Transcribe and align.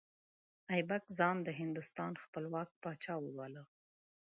ایبک 0.73 1.03
ځان 1.17 1.37
د 1.43 1.49
هندوستان 1.59 2.11
خپلواک 2.23 2.69
پاچا 2.81 3.13
وباله. 3.19 3.63